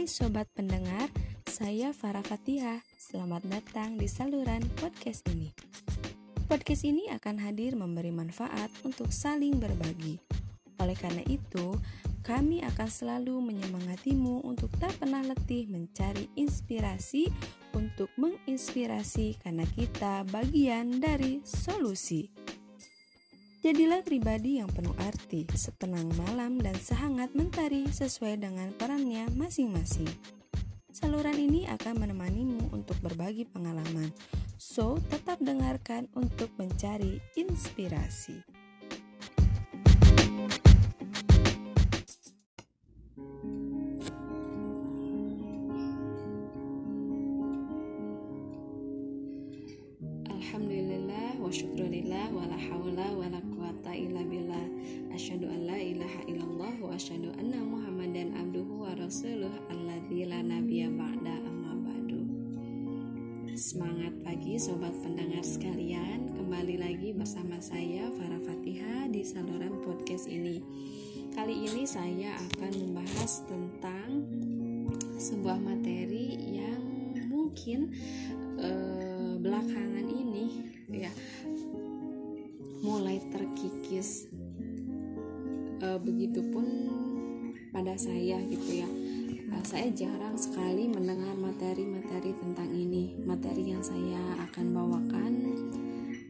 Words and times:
Hai 0.00 0.08
sobat 0.08 0.48
pendengar, 0.56 1.12
saya 1.44 1.92
Farah 1.92 2.24
Fatihah. 2.24 2.80
Selamat 2.96 3.44
datang 3.44 4.00
di 4.00 4.08
saluran 4.08 4.64
podcast 4.80 5.28
ini. 5.28 5.52
Podcast 6.48 6.88
ini 6.88 7.12
akan 7.12 7.36
hadir 7.36 7.76
memberi 7.76 8.08
manfaat 8.08 8.72
untuk 8.80 9.12
saling 9.12 9.60
berbagi. 9.60 10.16
Oleh 10.80 10.96
karena 10.96 11.20
itu, 11.28 11.76
kami 12.24 12.64
akan 12.64 12.88
selalu 12.88 13.44
menyemangatimu 13.44 14.40
untuk 14.40 14.72
tak 14.80 14.96
pernah 14.96 15.20
letih 15.20 15.68
mencari 15.68 16.32
inspirasi 16.32 17.28
untuk 17.76 18.08
menginspirasi 18.16 19.36
karena 19.44 19.68
kita 19.68 20.24
bagian 20.32 20.96
dari 20.96 21.44
solusi. 21.44 22.32
Jadilah 23.60 24.00
pribadi 24.00 24.56
yang 24.56 24.72
penuh 24.72 24.96
arti, 25.04 25.44
setenang 25.52 26.08
malam 26.16 26.56
dan 26.56 26.72
sehangat 26.80 27.36
mentari 27.36 27.84
sesuai 27.92 28.40
dengan 28.40 28.72
perannya 28.72 29.28
masing-masing. 29.36 30.08
Saluran 30.88 31.36
ini 31.36 31.68
akan 31.68 32.00
menemanimu 32.00 32.72
untuk 32.72 32.96
berbagi 33.04 33.44
pengalaman, 33.44 34.16
so 34.56 34.96
tetap 35.12 35.44
dengarkan 35.44 36.08
untuk 36.16 36.48
mencari 36.56 37.20
inspirasi. 37.36 38.59
Sobat 64.60 64.92
pendengar 65.00 65.40
sekalian 65.40 66.36
Kembali 66.36 66.76
lagi 66.76 67.16
bersama 67.16 67.56
saya 67.64 68.12
Farah 68.12 68.44
Fatihah 68.44 69.08
di 69.08 69.24
saluran 69.24 69.80
podcast 69.80 70.28
ini. 70.28 70.60
Kali 71.32 71.64
ini 71.64 71.88
saya 71.88 72.36
akan 72.36 72.68
membahas 72.76 73.40
tentang 73.48 74.20
sebuah 75.16 75.56
materi 75.64 76.36
yang 76.60 76.76
mungkin 77.32 77.88
eh, 78.60 79.32
belakangan 79.40 80.04
ini 80.12 80.68
ya 80.92 81.12
mulai 82.84 83.16
terkikis 83.32 84.28
uh, 85.80 85.96
begitupun 85.96 86.66
pada 87.72 87.96
saya 87.96 88.36
gitu 88.44 88.84
ya 88.84 88.88
saya 89.62 89.86
jarang 89.94 90.34
sekali 90.34 90.90
mendengar 90.90 91.34
materi-materi 91.38 92.34
tentang 92.38 92.70
ini. 92.74 93.14
Materi 93.22 93.70
yang 93.70 93.82
saya 93.82 94.42
akan 94.50 94.66
bawakan 94.74 95.32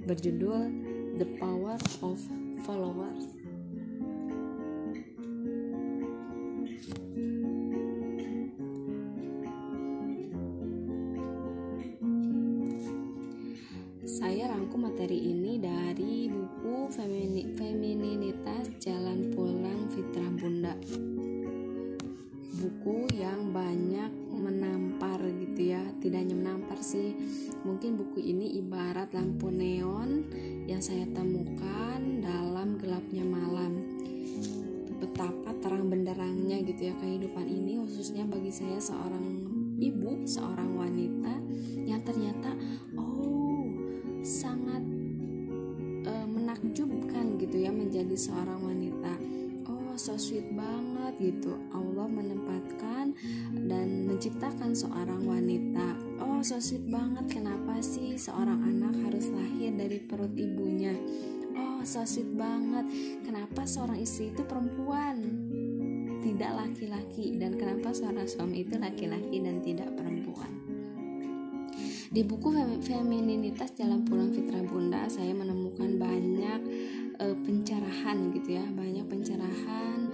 berjudul 0.04 0.60
The 1.16 1.28
Power 1.40 1.80
of 2.04 2.20
Followers 2.68 3.39
ini 28.70 28.78
ibarat 28.78 29.10
lampu 29.10 29.50
neon 29.50 30.30
yang 30.70 30.78
saya 30.78 31.02
temukan 31.10 32.22
dalam 32.22 32.78
gelapnya 32.78 33.26
malam. 33.26 33.82
Betapa 35.02 35.58
terang 35.58 35.90
benderangnya 35.90 36.62
gitu 36.62 36.86
ya 36.86 36.94
kehidupan 37.02 37.50
ini 37.50 37.82
khususnya 37.82 38.22
bagi 38.30 38.54
saya 38.54 38.78
seorang 38.78 39.26
ibu, 39.74 40.22
seorang 40.22 40.78
wanita 40.78 41.34
yang 41.82 41.98
ternyata 42.06 42.54
oh 42.94 43.66
sangat 44.22 44.86
e, 46.06 46.12
menakjubkan 46.30 47.42
gitu 47.42 47.56
ya 47.58 47.74
menjadi 47.74 48.14
seorang 48.14 48.70
wanita. 48.70 49.18
Oh, 49.66 49.98
so 49.98 50.14
sweet 50.14 50.46
banget 50.54 51.18
gitu. 51.18 51.58
Allah 51.74 52.06
menempatkan 52.06 53.18
dan 53.66 54.06
menciptakan 54.06 54.78
seorang 54.78 55.26
wanita. 55.26 56.09
Oh, 56.40 56.46
so 56.56 56.56
sweet 56.56 56.88
banget. 56.88 57.36
Kenapa 57.36 57.84
sih 57.84 58.16
seorang 58.16 58.64
anak 58.64 58.96
harus 59.04 59.28
lahir 59.28 59.76
dari 59.76 60.00
perut 60.00 60.32
ibunya? 60.32 60.96
Oh, 61.52 61.84
so 61.84 62.00
sweet 62.08 62.32
banget. 62.32 62.88
Kenapa 63.20 63.68
seorang 63.68 64.00
istri 64.00 64.32
itu 64.32 64.40
perempuan? 64.48 65.20
Tidak 66.24 66.52
laki-laki 66.56 67.36
dan 67.36 67.60
kenapa 67.60 67.92
seorang 67.92 68.24
suami 68.24 68.64
itu 68.64 68.80
laki-laki 68.80 69.36
dan 69.44 69.60
tidak 69.60 69.92
perempuan? 69.92 70.48
Di 72.08 72.24
buku 72.24 72.56
Femininitas 72.88 73.76
Jalan 73.76 74.08
Pulang 74.08 74.32
Fitra 74.32 74.64
Bunda 74.64 75.12
saya 75.12 75.36
menemukan 75.36 76.00
banyak 76.00 76.60
e, 77.20 77.36
pencerahan 77.36 78.32
gitu 78.32 78.56
ya, 78.56 78.64
banyak 78.64 79.04
pencerahan 79.12 80.08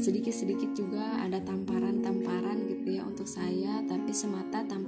sedikit-sedikit 0.00 0.72
juga 0.72 1.20
ada 1.20 1.36
tamparan-tamparan 1.44 2.64
gitu 2.72 2.96
ya 2.96 3.04
untuk 3.04 3.28
saya, 3.28 3.84
tapi 3.84 4.16
semata 4.16 4.64
tamparan 4.64 4.79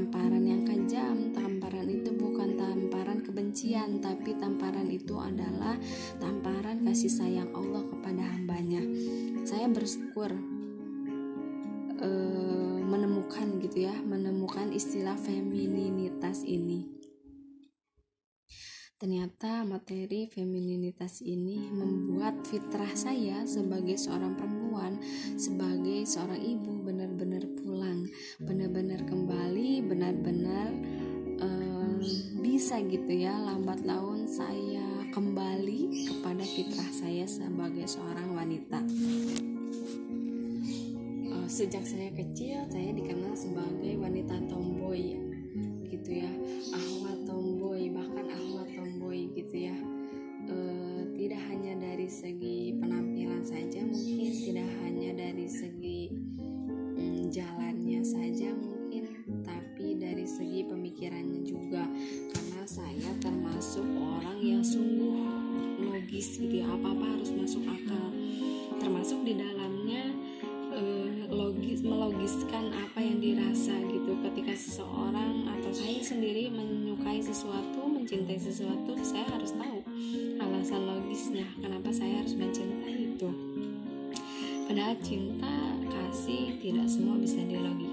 tamparan 0.00 0.48
yang 0.48 0.64
kejam, 0.64 1.28
tamparan 1.36 1.84
itu 1.92 2.08
bukan 2.16 2.56
tamparan 2.56 3.20
kebencian, 3.20 4.00
tapi 4.00 4.32
tamparan 4.32 4.88
itu 4.88 5.12
adalah 5.20 5.76
tamparan 6.16 6.80
kasih 6.88 7.12
sayang 7.12 7.52
Allah 7.52 7.84
kepada 7.84 8.24
hambanya. 8.24 8.80
Saya 9.44 9.68
bersyukur 9.68 10.32
menemukan 12.90 13.60
gitu 13.60 13.84
ya 13.86 13.94
menemukan 14.08 14.72
istilah 14.72 15.20
femininitas 15.20 15.59
ternyata 19.00 19.64
materi 19.64 20.28
femininitas 20.28 21.24
ini 21.24 21.72
membuat 21.72 22.44
fitrah 22.44 22.92
saya 22.92 23.48
sebagai 23.48 23.96
seorang 23.96 24.36
perempuan 24.36 25.00
sebagai 25.40 26.04
seorang 26.04 26.36
ibu 26.36 26.84
benar-benar 26.84 27.48
pulang 27.56 28.04
benar-benar 28.44 29.00
kembali 29.08 29.88
benar-benar 29.88 30.68
um, 31.40 31.96
bisa 32.44 32.76
gitu 32.84 33.24
ya 33.24 33.32
lambat 33.40 33.80
laun 33.88 34.28
saya 34.28 34.84
kembali 35.16 36.06
kepada 36.06 36.44
fitrah 36.44 36.90
saya 36.94 37.26
sebagai 37.26 37.88
seorang 37.90 38.30
wanita. 38.36 38.78
Sejak 41.50 41.82
saya 41.82 42.14
kecil 42.14 42.62
saya 42.70 42.94
dikenal 42.94 43.34
sebagai 43.34 43.98
wanita 43.98 44.38
tomboy 44.46 45.18
gitu 45.90 46.22
ya 46.22 46.30
sesuatu 78.40 78.96
saya 79.04 79.28
harus 79.36 79.52
tahu 79.52 79.84
alasan 80.40 80.82
logisnya. 80.88 81.44
Kenapa 81.60 81.92
saya 81.92 82.24
harus 82.24 82.32
mencintai 82.32 83.12
itu? 83.12 83.28
Padahal 84.64 84.96
cinta 85.04 85.76
kasih 85.92 86.56
tidak 86.56 86.88
semua 86.88 87.20
bisa 87.20 87.44
dilogikakan 87.44 87.89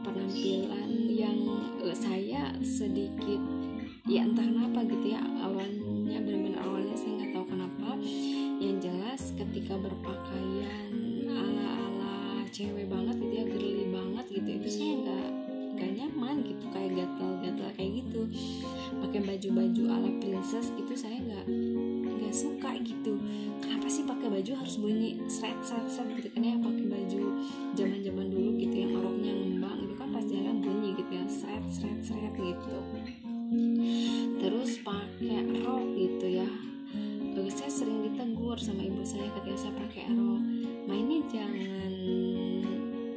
Penampilan 0.00 0.90
yang 1.10 1.38
uh, 1.84 1.96
saya 1.96 2.54
sedikit 2.64 3.40
ya 4.08 4.26
entah 4.26 4.42
kenapa 4.42 4.82
gitu 4.88 5.12
ya 5.14 5.22
awalnya 5.44 6.18
benar-benar 6.18 6.64
awalnya 6.66 6.96
saya 6.96 7.12
nggak 7.20 7.32
tahu 7.36 7.46
kenapa. 7.52 7.88
Yang 8.60 8.76
jelas 8.88 9.22
ketika 9.36 9.74
berpakaian 9.80 10.92
ala-ala 11.30 12.44
cewek 12.52 12.88
banget 12.90 13.16
gitu 13.22 13.34
ya 13.34 13.44
girly 13.48 13.86
banget 13.88 14.26
gitu 14.28 14.48
itu 14.60 14.68
saya 14.68 14.92
nggak 15.00 15.28
nggak 15.80 15.90
nyaman 15.96 16.36
gitu 16.44 16.64
kayak 16.74 16.92
gatal-gatal 16.98 17.70
kayak 17.78 17.92
gitu. 18.04 18.20
Pakai 19.00 19.20
baju-baju 19.24 19.82
ala 19.88 20.10
princess 20.20 20.68
gitu 20.76 20.92
saya 20.98 21.18
nggak 21.24 21.46
nggak 22.20 22.36
suka 22.36 22.70
gitu. 22.84 23.16
Kenapa 23.64 23.86
sih 23.88 24.04
pakai 24.04 24.28
baju 24.28 24.52
harus 24.60 24.76
bunyi 24.76 25.18
seret 25.26 25.56
seret 25.64 25.88
seret 25.88 26.12
gitu 26.20 26.28
kan 26.36 26.42
ya? 26.44 26.54
Pakai 26.60 26.84
baju 26.86 27.22
zaman 27.74 27.98
zaman 28.04 28.26
dulu 28.28 28.50
gitu 28.60 28.76
yang 28.76 28.92
roknya 29.00 29.32
ngembang 29.32 29.78
itu 29.88 29.94
kan 29.96 30.08
pas 30.12 30.24
jalan 30.28 30.56
bunyi 30.60 30.88
gitu 31.00 31.12
ya 31.16 31.24
seret 31.26 31.64
seret 31.72 32.00
seret 32.04 32.34
gitu. 32.36 32.76
Terus 34.40 34.78
pakai 34.84 35.42
rok 35.64 35.84
gitu 35.96 36.26
ya. 36.44 36.48
Saya 37.50 37.72
sering 37.72 38.06
ditegur 38.06 38.54
sama 38.62 38.86
ibu 38.86 39.02
saya 39.02 39.26
ketika 39.40 39.66
saya 39.66 39.74
pakai 39.74 40.06
rok. 40.14 40.42
Mainnya 40.86 41.18
jangan 41.26 41.92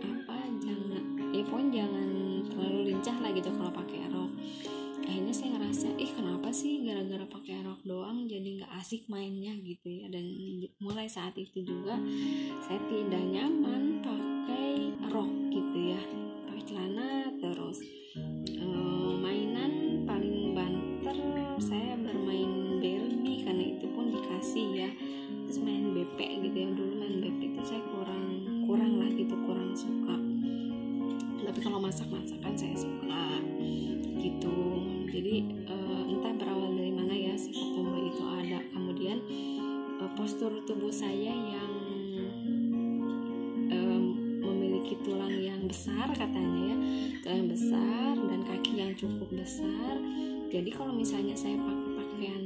apa 0.01 0.37
jangan 0.57 1.03
ya 1.31 1.41
pokoknya 1.45 1.69
jangan 1.85 2.09
terlalu 2.49 2.79
lincah 2.91 3.17
lah 3.21 3.29
gitu 3.29 3.49
kalau 3.53 3.71
pakai 3.71 4.09
rok 4.09 4.31
akhirnya 5.13 5.29
saya 5.29 5.49
ngerasa 5.53 5.87
ih 6.01 6.09
kenapa 6.09 6.49
sih 6.49 6.81
gara-gara 6.89 7.21
pakai 7.29 7.61
rok 7.61 7.85
doang 7.85 8.25
jadi 8.25 8.57
nggak 8.57 8.73
asik 8.81 9.05
mainnya? 9.13 9.53
Gitu 9.61 10.01
ya. 10.01 10.09
Dan 10.09 10.25
mulai 10.81 11.05
saat 11.05 11.37
itu 11.37 11.61
juga 11.61 12.01
saya 12.65 12.81
tidak 12.89 13.21
nyaman 13.21 14.01
pakai 14.01 14.89
rok 15.13 15.29
gitu 15.53 15.93
ya. 15.93 16.01
Pakai 16.49 16.65
celana 16.65 17.29
terus 17.37 17.77
uh, 18.57 19.13
mainan 19.21 20.01
paling 20.09 20.57
banter 20.57 21.13
saya 21.61 21.93
bermain 21.93 22.81
Barbie 22.81 23.45
karena 23.45 23.63
itu 23.69 23.85
pun 23.93 24.09
dikasih 24.17 24.67
ya. 24.73 24.89
Terus 25.45 25.61
main 25.61 25.93
BP 25.93 26.17
gitu 26.49 26.57
ya. 26.57 26.69
Dulu 26.73 26.93
main 26.97 27.21
BP 27.21 27.53
itu 27.53 27.61
saya 27.61 27.85
kurang 27.85 28.25
kurang 28.65 28.97
lah 28.97 29.13
gitu 29.13 29.37
kurang 29.45 29.77
suka. 29.77 30.17
Tapi 31.37 31.59
kalau 31.61 31.77
masak 31.77 32.09
masakan 32.09 32.57
saya 32.57 32.73
suka 32.73 33.45
gitu 34.17 34.72
jadi 35.13 35.45
uh, 35.69 36.09
entah 36.09 36.33
berawal 36.33 36.73
dari 36.73 36.89
mana 36.89 37.13
ya 37.13 37.37
sifat 37.37 37.77
tomboy 37.77 38.09
itu 38.09 38.23
ada. 38.25 38.59
Kemudian 38.73 39.21
uh, 40.01 40.09
postur 40.17 40.49
tubuh 40.65 40.89
saya 40.89 41.29
yang 41.29 41.73
um, 43.69 44.03
memiliki 44.41 44.97
tulang 45.05 45.37
yang 45.37 45.69
besar 45.69 46.09
katanya 46.17 46.73
ya 46.73 46.77
tulang 47.21 47.37
yang 47.45 47.51
besar 47.53 48.13
dan 48.17 48.41
kaki 48.41 48.73
yang 48.73 48.97
cukup 48.97 49.29
besar. 49.29 50.01
Jadi 50.49 50.69
kalau 50.73 50.97
misalnya 50.97 51.37
saya 51.37 51.61
pakai 51.61 51.91
pakaian 51.93 52.43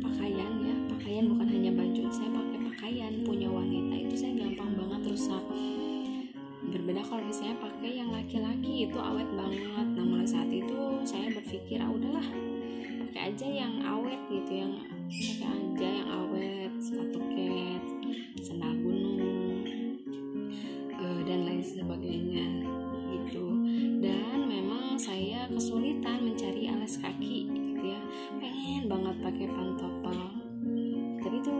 pakaian 0.00 0.50
ya 0.64 0.74
pakaian 0.96 1.24
bukan 1.28 1.48
hanya 1.52 1.72
baju 1.76 2.02
saya 2.08 2.30
pakai 2.32 2.58
pakaian 2.72 3.12
punya 3.28 3.48
wanita 3.52 3.92
itu 3.92 4.14
saya 4.16 4.32
gampang 4.40 4.72
banget 4.72 5.00
rusak 5.12 5.44
berbeda 6.76 7.00
kalau 7.08 7.24
misalnya 7.24 7.56
pakai 7.56 8.04
yang 8.04 8.12
laki-laki 8.12 8.84
itu 8.84 8.98
awet 9.00 9.24
banget. 9.32 9.86
Nah 9.96 10.04
mulai 10.04 10.28
saat 10.28 10.52
itu 10.52 11.00
saya 11.08 11.32
berpikir 11.32 11.80
ah 11.80 11.88
udahlah 11.88 12.28
pakai 13.08 13.32
aja 13.32 13.48
yang 13.48 13.80
awet 13.80 14.20
gitu 14.28 14.52
yang 14.60 14.76
pakai 14.76 15.48
aja 15.48 15.88
yang 15.88 16.08
awet 16.12 16.72
sepatu 16.76 17.16
cat 17.32 17.84
sandal 18.44 18.76
gunung 18.76 19.64
uh, 21.00 21.20
dan 21.24 21.48
lain 21.48 21.64
sebagainya 21.64 22.44
gitu. 23.08 23.46
Dan 24.04 24.44
memang 24.44 25.00
saya 25.00 25.48
kesulitan 25.48 26.28
mencari 26.28 26.68
alas 26.68 27.00
kaki 27.00 27.48
gitu 27.48 27.96
ya. 27.96 28.00
Pengen 28.36 28.84
banget 28.92 29.16
pakai 29.24 29.48
pantopel 29.48 30.20
tapi 31.26 31.42
itu 31.42 31.54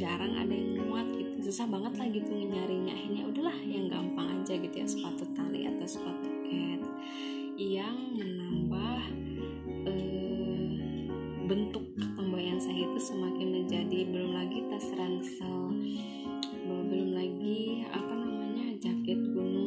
jarang 0.00 0.32
ada 0.40 0.56
yang 0.56 0.88
muat 0.88 1.04
gitu. 1.12 1.52
Susah 1.52 1.68
banget 1.68 2.00
lah 2.00 2.08
gitu 2.08 2.32
nyarinya 2.32 2.96
akhirnya 2.96 3.22
udahlah 3.28 3.58
yang 3.60 3.92
gampang 3.92 4.40
aja 4.40 4.56
gitu 4.56 4.72
ya. 4.72 4.88
Sepatu 4.88 5.28
tali 5.36 5.68
atau 5.68 5.84
sepatu 5.84 6.32
cat 6.48 6.80
yang 7.60 8.16
menambah 8.16 9.00
eh, 9.84 11.12
bentuk 11.44 11.84
ketomboyan 12.00 12.56
saya 12.56 12.88
itu 12.88 13.00
semakin 13.12 13.48
menjadi 13.52 14.08
belum 14.08 14.32
lagi 14.32 14.64
tas 14.72 14.88
ransel 14.96 15.76
belum 16.64 17.12
lagi 17.12 17.84
apa 17.92 18.12
namanya 18.16 18.80
jaket 18.80 19.20
gunung 19.36 19.61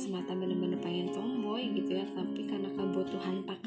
semata 0.00 0.32
benar-benar 0.32 0.80
pengen 0.80 1.12
tomboy 1.12 1.68
gitu 1.76 2.00
ya. 2.00 2.08
Tapi 2.16 2.48
karena 2.48 2.72
kebutuhan 2.72 3.44
pakaian 3.44 3.59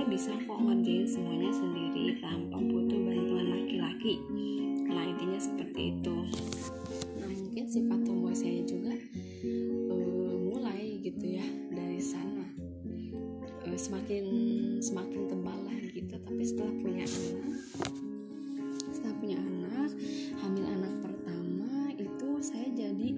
saya 0.00 0.16
bisa 0.16 0.32
kok 0.48 0.64
ngerjain 0.64 1.04
semuanya 1.04 1.52
sendiri 1.52 2.16
tanpa 2.24 2.56
butuh 2.56 3.00
bantuan 3.04 3.52
laki-laki. 3.52 4.16
Nah 4.88 5.04
intinya 5.04 5.36
seperti 5.36 5.92
itu. 5.92 6.16
Nah 7.20 7.28
mungkin 7.28 7.64
sifat 7.68 8.00
tomboy 8.08 8.32
saya 8.32 8.64
juga 8.64 8.96
uh, 9.92 10.36
mulai 10.40 11.04
gitu 11.04 11.36
ya 11.36 11.44
dari 11.68 12.00
sana. 12.00 12.48
Uh, 13.68 13.76
semakin 13.76 14.24
semakin 14.80 15.28
tebal 15.28 15.68
lah 15.68 15.76
gitu. 15.92 16.16
Tapi 16.16 16.42
setelah 16.48 16.72
punya 16.80 17.04
anak 17.04 17.60
setelah 18.96 19.14
punya 19.20 19.36
anak 19.36 19.92
hamil 20.40 20.64
anak 20.80 20.94
pertama 21.04 21.92
itu 22.00 22.28
saya 22.40 22.72
jadi 22.72 23.08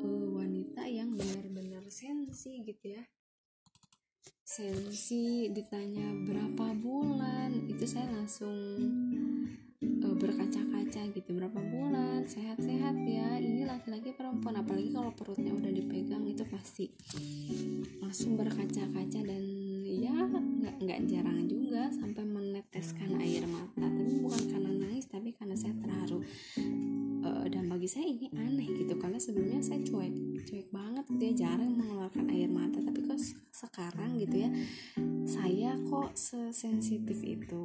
uh, 0.00 0.40
wanita 0.40 0.88
yang 0.88 1.12
benar-benar 1.12 1.84
sensi 1.92 2.64
gitu 2.64 2.96
ya 2.96 3.04
sensi 4.54 5.50
ditanya 5.50 6.14
berapa 6.30 6.78
bulan 6.78 7.66
itu 7.66 7.90
saya 7.90 8.06
langsung 8.06 8.54
uh, 9.82 10.14
berkaca-kaca 10.14 11.10
gitu 11.10 11.34
berapa 11.34 11.58
bulan? 11.58 12.22
Sehat-sehat 12.22 12.94
ya 13.02 13.42
ini 13.42 13.66
laki-laki 13.66 14.14
perempuan? 14.14 14.62
Apalagi 14.62 14.94
kalau 14.94 15.10
perutnya 15.10 15.50
udah 15.58 15.74
dipegang 15.74 16.22
itu 16.30 16.46
pasti 16.46 16.86
langsung 17.98 18.38
berkaca-kaca 18.38 19.26
dan 19.26 19.42
ya 19.82 20.14
nggak 20.22 20.86
nggak 20.86 21.00
jarang 21.10 21.50
juga 21.50 21.90
sampai 21.90 22.22
meneteskan 22.22 23.10
air 23.18 23.42
mata. 23.50 23.90
Tapi 23.90 24.22
bukan 24.22 24.42
karena 24.54 24.70
nangis 24.70 25.10
tapi 25.10 25.34
karena 25.34 25.58
saya 25.58 25.74
terharu. 25.82 26.22
Uh, 27.26 27.48
dan 27.50 27.66
bagi 27.66 27.90
saya 27.90 28.06
ini 28.06 28.30
aneh 28.38 28.70
gitu 28.86 28.94
karena 29.02 29.18
sebelumnya 29.18 29.64
saya 29.64 29.80
cuek 29.80 30.44
cuek 30.44 30.68
banget 30.68 31.08
ya 31.16 31.48
jarang 31.48 31.72
mengeluarkan 31.72 32.28
air 32.28 32.52
mata 32.52 32.83
sekarang 33.68 34.20
gitu 34.20 34.44
ya 34.44 34.50
saya 35.24 35.72
kok 35.88 36.12
sesensitif 36.14 37.16
itu 37.24 37.64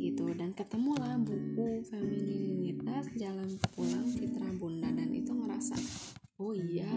gitu. 0.00 0.24
Dan 0.32 0.56
ketemulah 0.56 1.20
buku 1.20 1.84
femininitas 1.86 3.12
jalan 3.18 3.58
pulang 3.76 4.08
fitrah 4.16 4.54
bunda. 4.56 4.88
Dan 4.88 5.12
itu 5.12 5.30
ngerasa 5.34 5.76
oh 6.40 6.56
iya 6.56 6.88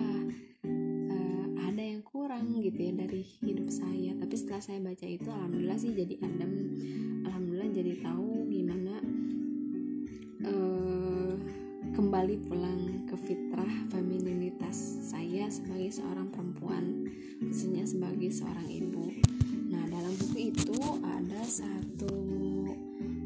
uh, 1.11 1.45
ada 1.67 1.83
yang 1.83 1.99
kurang 2.05 2.63
gitu 2.63 2.79
ya 2.79 2.93
dari 2.95 3.21
hidup 3.43 3.67
saya. 3.67 4.15
Tapi 4.15 4.35
setelah 4.39 4.61
saya 4.63 4.79
baca 4.79 5.05
itu 5.05 5.27
alhamdulillah 5.27 5.79
sih 5.81 5.91
jadi 5.91 6.15
adem. 6.23 6.51
Alhamdulillah 7.27 7.69
jadi 7.75 7.93
tahu 7.99 8.47
gimana 8.47 8.95
uh, 10.47 11.33
kembali 11.93 12.49
pulang 12.49 13.05
ke 13.05 13.13
fitrah 13.13 13.69
femininitas 13.93 14.73
saya 15.13 15.45
sebagai 15.45 15.93
seorang 15.93 16.25
perempuan 16.33 17.05
khususnya 17.37 17.85
sebagai 17.85 18.33
seorang 18.33 18.65
ibu. 18.65 19.13
Nah 19.69 19.85
dalam 19.93 20.09
buku 20.17 20.49
itu 20.49 20.73
ada 21.05 21.45
satu 21.45 22.09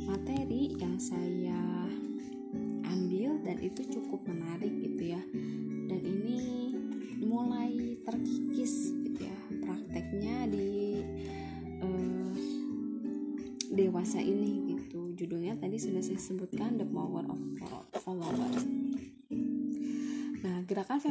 materi 0.03 0.75
yang 0.75 0.99
saya 0.99 1.87
ambil 2.91 3.39
dan 3.47 3.55
itu 3.63 3.87
cukup 3.87 4.27
menarik 4.27 4.75
gitu 4.83 5.15
ya. 5.15 5.21
Dan 5.87 6.03
ini 6.03 6.75
mulai 7.23 7.95
terkikis 8.03 8.91
gitu 8.91 9.31
ya 9.31 9.39
prakteknya 9.63 10.43
di 10.51 10.99
uh, 11.87 12.35
dewasa 13.71 14.19
ini 14.19 14.66
tadi 15.57 15.77
sudah 15.79 16.01
saya 16.01 16.19
sebutkan 16.19 16.77
the 16.77 16.87
power 16.87 17.25
of 17.27 17.39
followers 18.03 18.65
Nah, 20.37 20.61
gerakan 20.69 21.01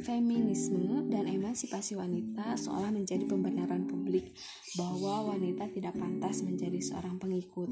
feminisme 0.00 1.10
dan 1.10 1.26
emansipasi 1.26 1.98
wanita 1.98 2.54
seolah 2.54 2.94
menjadi 2.94 3.26
pembenaran 3.26 3.90
publik 3.90 4.32
bahwa 4.78 5.34
wanita 5.34 5.66
tidak 5.74 5.98
pantas 5.98 6.46
menjadi 6.46 6.78
seorang 6.78 7.18
pengikut. 7.18 7.66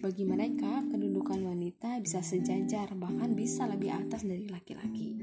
Bagi 0.00 0.24
mereka, 0.24 0.82
kedudukan 0.88 1.46
wanita 1.46 2.00
bisa 2.00 2.24
sejajar, 2.24 2.96
bahkan 2.96 3.36
bisa 3.36 3.68
lebih 3.68 3.92
atas 3.92 4.24
dari 4.24 4.48
laki-laki. 4.48 5.14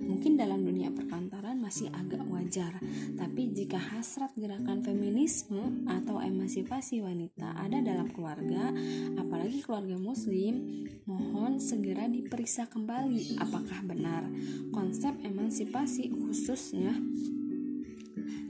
Mungkin 0.00 0.40
dalam 0.40 0.64
dunia 0.64 0.88
perkantoran 0.88 1.60
masih 1.60 1.92
agak 1.92 2.24
wajar, 2.26 2.72
tapi 3.20 3.52
jika 3.52 3.76
hasrat 3.76 4.32
gerakan 4.32 4.80
feminisme 4.80 5.84
atau 5.84 6.18
emansipasi 6.18 7.04
wanita 7.04 7.52
ada 7.60 7.84
dalam 7.84 8.08
keluarga, 8.08 8.72
apalagi 9.20 9.60
keluarga 9.60 10.00
muslim, 10.00 10.88
mohon 11.04 11.60
segera 11.60 12.08
diperiksa 12.08 12.70
kembali 12.72 13.36
apakah 13.42 13.82
benar 13.82 14.24
konsep 14.70 15.12
emansipasi 15.26 16.08
khususnya 16.12 16.94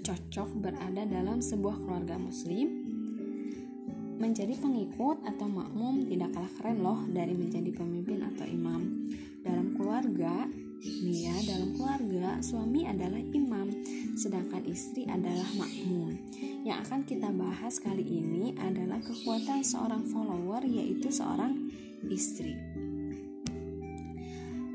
cocok 0.04 0.48
berada 0.60 1.02
dalam 1.08 1.40
sebuah 1.40 1.80
keluarga 1.80 2.20
muslim 2.20 2.90
menjadi 4.20 4.52
pengikut 4.60 5.24
atau 5.24 5.48
makmum 5.48 6.04
tidak 6.04 6.36
kalah 6.36 6.52
keren 6.60 6.84
loh 6.84 7.00
dari 7.08 7.32
menjadi 7.32 7.72
pemimpin 7.72 8.20
atau 8.20 8.44
imam. 8.44 9.08
Dalam 9.40 9.72
keluarga, 9.72 10.44
Nih 10.80 11.28
ya, 11.28 11.36
dalam 11.44 11.76
keluarga, 11.76 12.40
suami 12.40 12.88
adalah 12.88 13.20
imam, 13.20 13.68
sedangkan 14.16 14.64
istri 14.64 15.04
adalah 15.04 15.44
makmum. 15.52 16.16
Yang 16.64 16.78
akan 16.88 17.00
kita 17.04 17.28
bahas 17.36 17.76
kali 17.76 18.00
ini 18.00 18.56
adalah 18.56 18.96
kekuatan 19.04 19.60
seorang 19.60 20.08
follower, 20.08 20.64
yaitu 20.64 21.12
seorang 21.12 21.68
istri. 22.08 22.56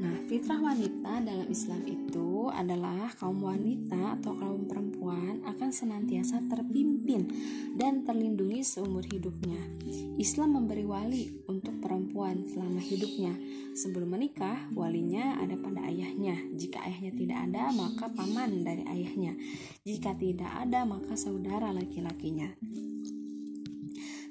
Nah, 0.06 0.22
fitrah 0.30 0.62
wanita 0.62 1.18
dalam 1.26 1.50
Islam 1.50 1.82
itu 1.90 2.46
adalah 2.54 3.10
kaum 3.18 3.42
wanita 3.42 4.22
atau 4.22 4.38
kaum 4.38 4.70
perempuan 4.70 5.42
akan 5.42 5.74
senantiasa 5.74 6.46
terpimpin 6.46 7.26
dan 7.74 8.06
terlindungi 8.06 8.62
seumur 8.62 9.02
hidupnya. 9.02 9.58
Islam 10.22 10.62
memberi 10.62 10.86
wali 10.86 11.42
untuk 11.50 11.82
perempuan 11.82 12.46
selama 12.46 12.86
hidupnya. 12.86 13.34
Sebelum 13.74 14.14
menikah, 14.14 14.70
walinya 14.78 15.42
ada 15.42 15.58
pada 15.58 15.90
ayahnya. 15.90 16.38
Jika 16.54 16.86
ayahnya 16.86 17.12
tidak 17.18 17.40
ada, 17.50 17.74
maka 17.74 18.06
paman 18.14 18.62
dari 18.62 18.86
ayahnya. 18.86 19.34
Jika 19.90 20.14
tidak 20.22 20.54
ada, 20.54 20.86
maka 20.86 21.18
saudara 21.18 21.74
laki-lakinya. 21.74 22.54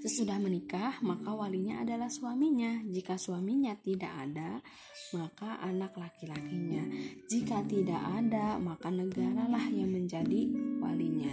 Sesudah 0.05 0.37
menikah, 0.37 1.01
maka 1.01 1.33
walinya 1.33 1.81
adalah 1.81 2.13
suaminya. 2.13 2.85
Jika 2.85 3.17
suaminya 3.17 3.73
tidak 3.81 4.13
ada, 4.13 4.61
maka 5.17 5.57
anak 5.65 5.97
laki-lakinya. 5.97 6.85
Jika 7.25 7.65
tidak 7.65 8.05
ada, 8.13 8.61
maka 8.61 8.93
negaralah 8.93 9.65
yang 9.73 9.97
menjadi 9.97 10.53
walinya. 10.85 11.33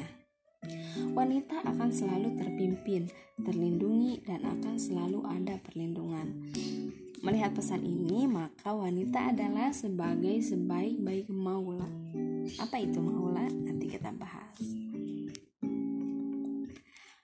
Wanita 1.11 1.67
akan 1.67 1.91
selalu 1.91 2.39
terpimpin, 2.39 3.11
terlindungi, 3.43 4.23
dan 4.23 4.39
akan 4.39 4.79
selalu 4.79 5.19
ada 5.27 5.59
perlindungan. 5.59 6.55
Melihat 7.27 7.51
pesan 7.51 7.83
ini, 7.83 8.23
maka 8.23 8.71
wanita 8.71 9.35
adalah 9.35 9.75
sebagai 9.75 10.39
sebaik-baik 10.47 11.27
maula. 11.27 11.91
Apa 12.55 12.79
itu 12.79 13.03
maula? 13.03 13.51
Nanti 13.51 13.91
kita 13.91 14.15
bahas. 14.15 14.90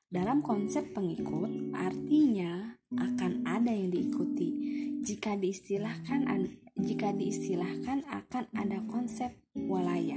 Dalam 0.07 0.39
konsep 0.39 0.95
pengikut, 0.95 1.75
artinya 1.75 2.79
akan 2.95 3.43
ada 3.43 3.75
yang 3.75 3.91
diikuti. 3.91 4.49
Jika 5.03 5.35
diistilahkan 5.35 6.23
jika 6.79 7.11
diistilahkan 7.11 8.07
akan 8.07 8.47
ada 8.55 8.79
konsep 8.87 9.35
walaya. 9.67 10.15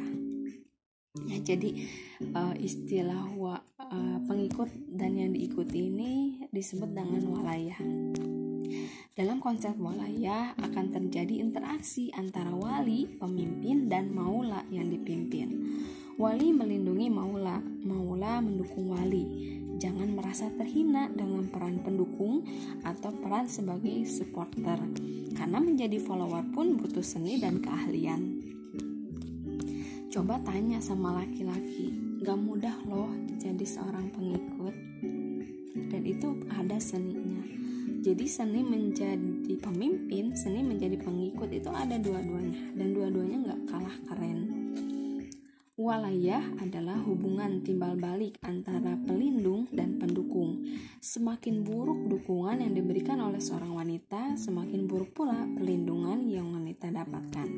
Ya, 1.27 1.43
jadi 1.43 1.91
uh, 2.23 2.55
istilah 2.55 3.35
uh, 3.35 4.19
pengikut 4.31 4.71
dan 4.95 5.19
yang 5.19 5.35
diikuti 5.35 5.91
ini 5.91 6.47
disebut 6.55 6.95
dengan 6.95 7.27
walaya. 7.27 7.75
Dalam 9.19 9.43
konsep 9.43 9.75
walaya 9.75 10.55
akan 10.55 10.95
terjadi 10.95 11.43
interaksi 11.43 12.15
antara 12.15 12.55
wali, 12.55 13.11
pemimpin, 13.19 13.91
dan 13.91 14.15
maula 14.15 14.63
yang 14.71 14.87
dipimpin. 14.87 15.51
Wali 16.15 16.55
melindungi 16.55 17.11
maula, 17.11 17.59
maula 17.83 18.39
mendukung 18.39 18.95
wali 18.95 19.59
jangan 19.81 20.13
merasa 20.13 20.53
terhina 20.53 21.09
dengan 21.09 21.49
peran 21.49 21.81
pendukung 21.81 22.45
atau 22.85 23.09
peran 23.17 23.49
sebagai 23.49 24.05
supporter, 24.05 24.77
karena 25.33 25.57
menjadi 25.57 25.97
follower 26.05 26.53
pun 26.53 26.77
butuh 26.77 27.01
seni 27.01 27.41
dan 27.41 27.65
keahlian. 27.65 28.45
Coba 30.13 30.37
tanya 30.45 30.85
sama 30.85 31.25
laki-laki, 31.25 32.21
gak 32.21 32.37
mudah 32.37 32.77
loh 32.85 33.09
jadi 33.41 33.65
seorang 33.65 34.13
pengikut, 34.13 34.77
dan 35.89 36.03
itu 36.05 36.29
ada 36.53 36.77
seninya. 36.77 37.41
Jadi 38.01 38.25
seni 38.29 38.61
menjadi 38.61 39.55
pemimpin, 39.61 40.37
seni 40.37 40.61
menjadi 40.61 41.01
pengikut 41.01 41.49
itu 41.53 41.73
ada 41.73 41.97
dua-duanya, 41.97 42.77
dan 42.77 42.93
dua-duanya 42.93 43.37
gak 43.49 43.61
kalah 43.73 43.97
keren. 44.09 44.60
Walayah 45.91 46.55
adalah 46.63 47.03
hubungan 47.03 47.67
timbal 47.67 47.99
balik 47.99 48.39
antara 48.47 48.95
pelindung 48.95 49.67
dan 49.75 49.99
pendukung. 49.99 50.63
Semakin 51.03 51.67
buruk 51.67 52.07
dukungan 52.07 52.63
yang 52.63 52.79
diberikan 52.79 53.19
oleh 53.19 53.43
seorang 53.43 53.75
wanita, 53.75 54.39
semakin 54.39 54.87
buruk 54.87 55.11
pula 55.19 55.51
perlindungan 55.51 56.31
yang 56.31 56.47
wanita 56.55 56.95
dapatkan. 56.95 57.51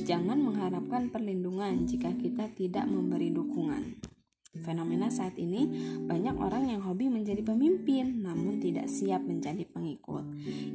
Jangan 0.00 0.40
mengharapkan 0.40 1.12
perlindungan 1.12 1.84
jika 1.84 2.16
kita 2.16 2.48
tidak 2.56 2.88
memberi 2.88 3.28
dukungan. 3.28 4.16
Fenomena 4.64 5.12
saat 5.12 5.36
ini 5.36 5.68
banyak 6.06 6.36
orang 6.40 6.72
yang 6.72 6.80
hobi 6.80 7.12
menjadi 7.12 7.44
pemimpin 7.44 8.24
namun 8.24 8.56
tidak 8.62 8.88
siap 8.88 9.20
menjadi 9.24 9.68
pengikut. 9.68 10.24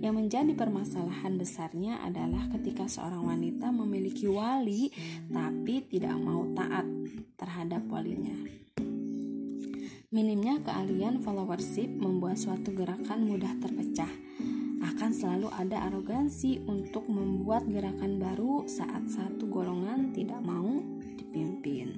Yang 0.03 0.13
menjadi 0.13 0.51
permasalahan 0.53 1.41
besarnya 1.41 2.03
adalah 2.05 2.46
ketika 2.53 2.86
seorang 2.86 3.25
wanita 3.25 3.74
memiliki 3.74 4.29
wali 4.29 4.93
tapi 5.34 5.81
tidak 5.89 6.13
mau 6.22 6.46
taat 6.53 6.86
terhadap 7.35 7.85
walinya. 7.89 8.35
Minimnya 10.11 10.59
keahlian 10.59 11.23
followership 11.23 11.87
membuat 11.87 12.35
suatu 12.35 12.75
gerakan 12.75 13.23
mudah 13.25 13.55
terpecah. 13.63 14.11
Akan 14.83 15.15
selalu 15.15 15.47
ada 15.55 15.87
arogansi 15.87 16.59
untuk 16.67 17.07
membuat 17.07 17.63
gerakan 17.69 18.19
baru 18.19 18.67
saat 18.67 19.07
satu 19.07 19.47
golongan 19.47 20.11
tidak 20.11 20.43
mau 20.43 20.83
dipimpin. 21.15 21.95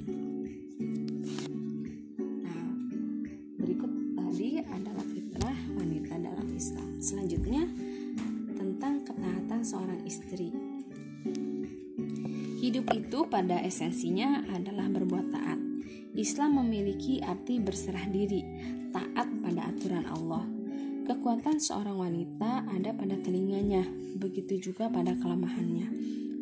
Selanjutnya, 7.04 7.68
itu 13.14 13.30
pada 13.30 13.62
esensinya 13.62 14.42
adalah 14.58 14.90
berbuat 14.90 15.30
taat. 15.30 15.62
Islam 16.18 16.66
memiliki 16.66 17.22
arti 17.22 17.62
berserah 17.62 18.10
diri, 18.10 18.42
taat 18.90 19.30
pada 19.38 19.70
aturan 19.70 20.10
Allah. 20.10 20.42
Kekuatan 21.06 21.62
seorang 21.62 21.94
wanita 21.94 22.66
ada 22.74 22.90
pada 22.90 23.14
telinganya, 23.22 23.86
begitu 24.18 24.58
juga 24.58 24.90
pada 24.90 25.14
kelemahannya. 25.14 25.94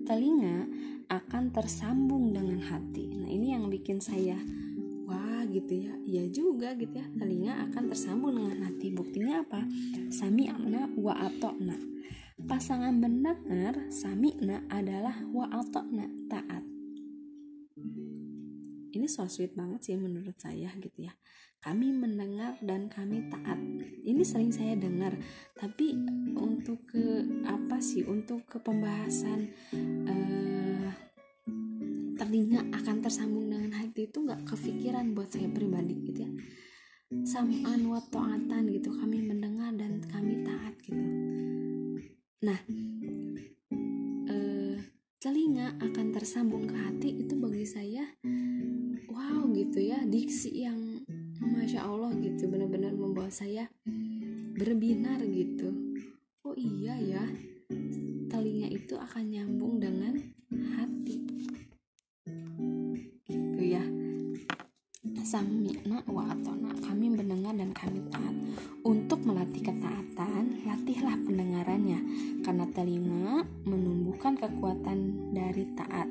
Telinga 0.07 0.71
akan 1.11 1.51
tersambung 1.51 2.31
dengan 2.31 2.63
hati. 2.63 3.19
Nah, 3.19 3.27
ini 3.27 3.51
yang 3.51 3.67
bikin 3.67 3.99
saya 3.99 4.39
gitu 5.51 5.83
ya 5.83 5.93
iya 6.07 6.23
juga 6.31 6.71
gitu 6.79 6.95
ya 6.95 7.03
telinga 7.19 7.67
akan 7.67 7.91
tersambung 7.91 8.39
dengan 8.39 8.71
hati 8.71 8.87
buktinya 8.87 9.43
apa 9.43 9.67
sami'na 10.07 10.95
wa 10.95 11.11
atokna 11.11 11.75
pasangan 12.51 12.91
mendengar 12.91 13.87
sami'na 13.87 14.67
adalah 14.67 15.15
wa 15.31 15.47
atokna 15.55 16.03
taat. 16.27 16.67
Ini 18.91 19.07
so 19.07 19.23
sweet 19.31 19.55
banget 19.55 19.87
sih 19.87 19.95
menurut 19.95 20.35
saya 20.35 20.67
gitu 20.75 21.07
ya. 21.07 21.15
Kami 21.63 21.95
mendengar 21.95 22.59
dan 22.59 22.91
kami 22.91 23.23
taat. 23.31 23.55
Ini 24.03 24.19
sering 24.27 24.51
saya 24.51 24.75
dengar 24.75 25.15
tapi 25.55 25.95
untuk 26.35 26.83
ke 26.91 27.23
apa 27.47 27.79
sih? 27.79 28.03
Untuk 28.03 28.43
ke 28.43 28.59
pembahasan 28.59 29.47
uh, 30.11 30.91
telinga 32.19 32.67
akan 32.67 32.99
tersambung 32.99 33.47
dengan 33.47 33.79
hati 33.79 34.11
itu 34.11 34.27
nggak 34.27 34.43
kepikiran 34.43 35.15
buat 35.15 35.31
saya 35.31 35.47
pribadi 35.47 35.95
gitu 36.03 36.27
ya. 36.27 36.31
Samaan 37.23 37.87
wa 37.87 38.03
ta'atan 38.11 38.67
gitu 38.75 38.91
kami 38.91 39.23
mendengar 39.23 39.71
dan 39.71 40.03
kami 40.03 40.43
taat 40.43 40.75
gitu 40.83 41.31
nah 42.41 42.59
eh, 44.29 44.75
telinga 45.21 45.77
akan 45.77 46.07
tersambung 46.13 46.65
ke 46.65 46.75
hati 46.75 47.09
itu 47.21 47.37
bagi 47.37 47.65
saya 47.65 48.05
wow 49.09 49.45
gitu 49.53 49.79
ya 49.79 50.01
diksi 50.05 50.65
yang 50.65 51.05
masya 51.41 51.85
Allah 51.85 52.11
gitu 52.17 52.49
benar-benar 52.49 52.97
membawa 52.97 53.29
saya 53.29 53.69
berbinar 54.61 55.17
gitu. 55.25 55.73
Oh 56.45 56.53
iya 56.53 56.93
ya 57.01 57.25
telinga 58.29 58.69
itu 58.69 58.93
akan 58.93 59.23
nyambung 59.33 59.81
dengan 59.81 60.21
hati. 60.77 61.17
Gitu 63.25 63.61
ya. 63.65 63.81
Sami'na 65.25 66.05
wa 66.05 66.29
atona 66.29 66.77
kami 66.77 67.09
mendengar 67.09 67.57
dan 67.57 67.73
kami 67.73 68.05
taat. 68.13 68.35
untuk 68.81 69.00
melatih 69.21 69.61
ketaatan 69.61 70.65
latihlah 70.65 71.13
pendengarannya 71.21 71.99
karena 72.41 72.65
telinga 72.73 73.45
menumbuhkan 73.69 74.33
kekuatan 74.33 75.31
dari 75.33 75.69
taat. 75.77 76.09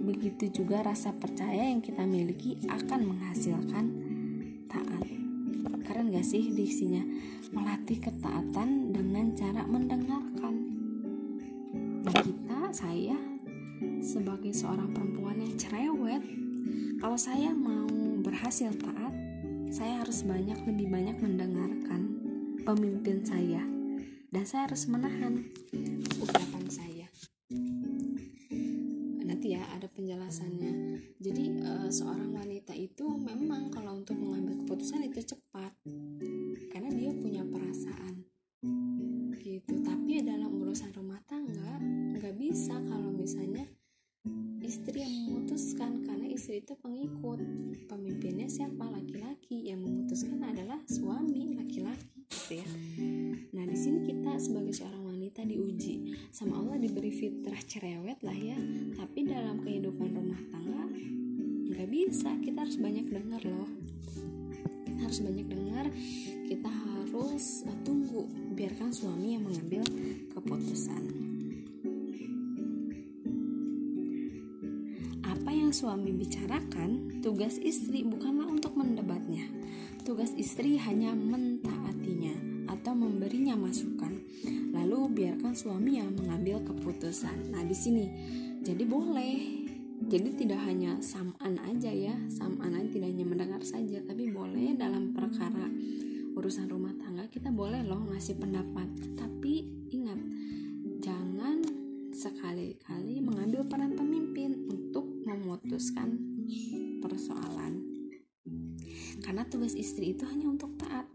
Begitu 0.00 0.62
juga 0.62 0.82
rasa 0.82 1.14
percaya 1.14 1.70
yang 1.70 1.78
kita 1.78 2.02
miliki 2.02 2.58
akan 2.66 3.14
menghasilkan 3.14 3.84
taat. 4.66 5.06
Keren 5.86 6.10
gak 6.10 6.26
sih 6.26 6.50
diksinya? 6.50 7.02
Melatih 7.54 8.02
ketaatan 8.02 8.94
dengan 8.94 9.34
cara 9.38 9.62
mendengarkan. 9.66 10.54
Dan 12.02 12.16
kita 12.26 12.58
saya 12.74 13.18
sebagai 14.02 14.50
seorang 14.50 14.90
perempuan 14.90 15.38
yang 15.38 15.54
cerewet 15.54 16.22
kalau 16.98 17.16
saya 17.16 17.54
mau 17.54 17.88
berhasil 18.20 18.72
taat 18.76 19.14
saya 19.70 20.02
harus 20.02 20.26
banyak 20.26 20.58
lebih 20.66 20.90
banyak 20.90 21.16
mendengarkan 21.22 22.19
pemimpin 22.60 23.24
saya. 23.24 23.64
Dan 24.30 24.44
saya 24.46 24.70
harus 24.70 24.86
menahan 24.86 25.42
ucapan 26.22 26.64
saya. 26.70 27.08
Nanti 29.26 29.56
ya 29.56 29.62
ada 29.74 29.90
penjelasannya. 29.90 30.72
Jadi 31.18 31.44
uh, 31.64 31.88
seorang 31.90 32.30
wanita 32.30 32.76
itu 32.76 33.08
memang 33.10 33.72
kalau 33.74 33.98
untuk 33.98 34.14
mengambil 34.20 34.60
keputusan 34.62 35.08
itu 35.08 35.34
cepat. 35.34 35.72
Karena 36.70 36.90
dia 36.94 37.10
punya 37.16 37.42
perasaan. 37.42 38.22
Gitu. 39.40 39.72
Tapi 39.82 40.20
dalam 40.22 40.52
urusan 40.60 40.92
rumah 40.94 41.18
tangga 41.24 41.80
nggak 42.20 42.36
bisa 42.36 42.76
kalau 42.86 43.10
misalnya 43.10 43.64
istri 44.60 45.00
yang 45.00 45.14
memutuskan. 45.26 46.04
Karena 46.04 46.28
istri 46.28 46.60
itu 46.60 46.76
pengikut. 46.76 47.40
Pemimpinnya 47.88 48.46
siapa? 48.46 48.84
Laki-laki 48.86 49.39
harus 62.70 62.86
banyak 62.86 63.10
dengar 63.10 63.42
loh 63.50 63.66
kita 64.86 65.02
harus 65.02 65.18
banyak 65.26 65.46
dengar 65.50 65.90
kita 66.46 66.70
harus 66.70 67.66
uh, 67.66 67.74
tunggu 67.82 68.30
biarkan 68.54 68.94
suami 68.94 69.34
yang 69.34 69.42
mengambil 69.42 69.82
keputusan 70.30 71.02
apa 75.26 75.50
yang 75.50 75.74
suami 75.74 76.14
bicarakan, 76.14 77.18
tugas 77.18 77.58
istri 77.58 78.06
bukanlah 78.06 78.46
untuk 78.46 78.78
mendebatnya. 78.78 79.50
Tugas 80.06 80.30
istri 80.38 80.78
hanya 80.78 81.10
mentaatinya 81.10 82.34
atau 82.70 82.94
memberinya 82.94 83.58
masukan. 83.58 84.14
Lalu 84.70 85.10
biarkan 85.10 85.58
suami 85.58 85.98
yang 85.98 86.14
mengambil 86.14 86.62
keputusan. 86.62 87.50
Nah, 87.50 87.66
di 87.66 87.74
sini 87.74 88.06
jadi 88.62 88.84
boleh. 88.86 89.59
Jadi 90.10 90.34
tidak 90.34 90.58
hanya 90.66 90.98
saman 90.98 91.54
aja 91.62 91.86
ya, 91.86 92.18
saman 92.26 92.74
aja 92.74 92.90
tidak 92.90 93.14
hanya 93.14 93.22
mendengar 93.30 93.62
saja, 93.62 94.02
tapi 94.02 94.26
boleh 94.26 94.74
dalam 94.74 95.14
perkara 95.14 95.70
urusan 96.34 96.66
rumah 96.66 96.90
tangga 96.98 97.30
kita 97.30 97.54
boleh 97.54 97.86
loh 97.86 98.10
ngasih 98.10 98.34
pendapat. 98.42 98.90
Tapi 99.14 99.86
ingat, 99.94 100.18
jangan 100.98 101.62
sekali-kali 102.10 103.22
mengambil 103.22 103.62
peran 103.70 103.94
pemimpin 103.94 104.66
untuk 104.66 105.06
memutuskan 105.22 106.18
persoalan 106.98 107.86
karena 109.22 109.46
tugas 109.46 109.78
istri 109.78 110.10
itu 110.10 110.26
hanya 110.26 110.50
untuk 110.50 110.74
taat 110.74 111.06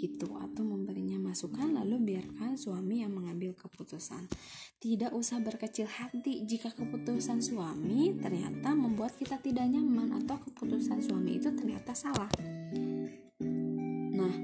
gitu 0.00 0.32
atau 0.40 0.64
memberinya 0.64 1.20
masukan 1.20 1.76
lalu 1.76 2.16
biarkan 2.16 2.56
suami 2.56 3.04
yang 3.04 3.12
mengambil 3.12 3.52
keputusan. 3.52 4.24
Tidak 4.80 5.12
usah 5.12 5.44
berkecil 5.44 5.84
hati 5.84 6.48
jika 6.48 6.72
keputusan 6.72 7.44
suami 7.44 8.16
ternyata 8.16 8.72
membuat 8.72 9.20
kita 9.20 9.36
tidak 9.44 9.68
nyaman 9.68 10.24
atau 10.24 10.40
keputusan 10.40 11.04
suami 11.04 11.36
itu 11.36 11.52
ternyata 11.52 11.92
salah. 11.92 12.32
Nah 14.16 14.34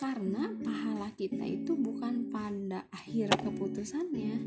karena 0.00 0.48
pahala 0.64 1.12
kita 1.12 1.44
itu 1.44 1.76
bukan 1.76 2.32
pada 2.32 2.88
akhir 2.88 3.36
keputusannya 3.36 4.40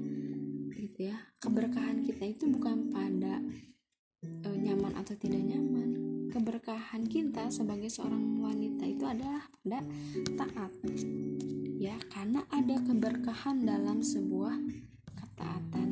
gitu 0.73 1.13
ya. 1.13 1.17
Keberkahan 1.38 2.01
kita 2.01 2.25
itu 2.25 2.49
bukan 2.49 2.89
pada 2.89 3.45
e, 4.23 4.49
nyaman 4.56 4.95
atau 4.99 5.15
tidak 5.17 5.41
nyaman. 5.43 5.89
Keberkahan 6.32 7.08
kita 7.08 7.47
sebagai 7.47 7.88
seorang 7.88 8.43
wanita 8.43 8.84
itu 8.84 9.08
adalah 9.08 9.47
pada 9.63 9.80
taat. 10.36 10.71
Ya 11.75 11.95
karena 12.12 12.43
ada 12.51 12.75
keberkahan 12.84 13.63
dalam 13.63 14.04
sebuah 14.04 14.56
ketaatan. 15.15 15.89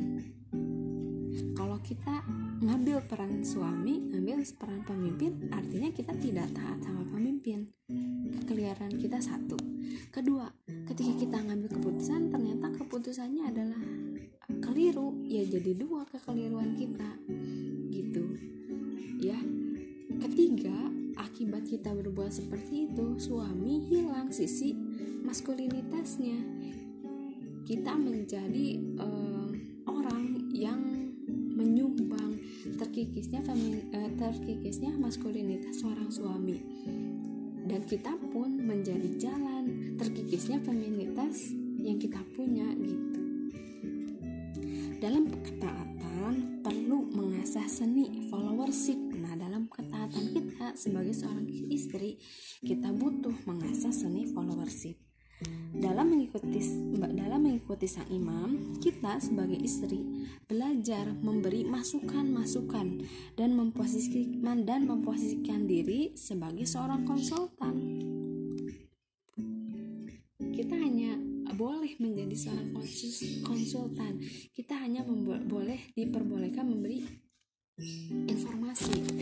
Kalau 1.56 1.78
kita 1.80 2.24
ngambil 2.64 3.04
peran 3.08 3.42
suami 3.44 4.00
ngambil 4.14 4.40
peran 4.56 4.80
pemimpin 4.86 5.52
artinya 5.52 5.90
kita 5.92 6.12
tidak 6.20 6.48
taat 6.56 6.80
sama 6.80 7.04
pemimpin. 7.08 7.68
Kekeliaran 8.40 8.96
kita 8.96 9.20
satu. 9.20 9.56
Kedua 10.08 10.48
ketika 10.88 11.12
kita 11.18 11.36
ngambil 11.40 11.68
keputusan 11.76 12.32
ternyata 12.32 12.72
keputusannya 12.78 13.42
adalah 13.48 13.82
keliru. 14.64 15.18
Ya 15.28 15.44
jadi 15.44 15.76
dua 15.76 16.08
kekeliruan 16.08 16.78
kita 16.78 17.10
ya 19.32 19.38
Ketiga, 20.14 20.94
akibat 21.18 21.66
kita 21.66 21.90
berbuat 21.90 22.30
seperti 22.30 22.86
itu, 22.86 23.18
suami 23.18 23.82
hilang 23.90 24.30
sisi 24.30 24.76
maskulinitasnya. 25.26 26.38
Kita 27.64 27.96
menjadi 27.98 28.78
uh, 29.00 29.50
orang 29.90 30.52
yang 30.52 30.78
menyumbang 31.56 32.38
terkikisnya 32.78 33.42
femi, 33.42 33.82
uh, 33.90 34.10
terkikisnya 34.14 34.94
maskulinitas 34.94 35.82
seorang 35.82 36.12
suami. 36.12 36.62
Dan 37.64 37.82
kita 37.88 38.14
pun 38.30 38.60
menjadi 38.60 39.08
jalan 39.16 39.96
terkikisnya 39.98 40.60
feminitas 40.62 41.56
yang 41.80 41.96
kita 41.98 42.20
punya 42.36 42.68
gitu. 42.76 43.20
Dalam 45.00 45.26
ketaatan 45.42 46.60
perlu 46.64 47.08
mengasah 47.12 47.68
seni 47.68 48.28
followership 48.28 49.03
ketaatan 50.04 50.36
kita 50.36 50.68
sebagai 50.76 51.14
seorang 51.16 51.48
istri, 51.72 52.20
kita 52.60 52.92
butuh 52.92 53.32
mengasah 53.48 53.88
seni 53.88 54.28
followership. 54.28 55.00
Dalam 55.72 56.12
mengikuti 56.12 56.60
dalam 57.16 57.40
mengikuti 57.40 57.88
sang 57.88 58.04
imam, 58.12 58.76
kita 58.84 59.16
sebagai 59.16 59.56
istri 59.64 60.28
belajar 60.44 61.08
memberi 61.08 61.64
masukan-masukan 61.64 63.00
dan 63.32 63.56
memposisikan 63.56 64.68
dan 64.68 64.84
memposisikan 64.84 65.64
diri 65.64 66.12
sebagai 66.20 66.68
seorang 66.68 67.08
konsultan. 67.08 67.74
Kita 70.36 70.74
hanya 70.76 71.16
boleh 71.56 71.96
menjadi 71.96 72.36
seorang 72.36 72.76
konsultan. 73.40 74.20
Kita 74.52 74.84
hanya 74.84 75.00
boleh 75.48 75.96
diperbolehkan 75.96 76.68
memberi 76.68 77.24
informasi 78.30 79.13